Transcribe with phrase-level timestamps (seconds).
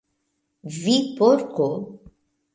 [0.77, 1.69] "Vi Porko!"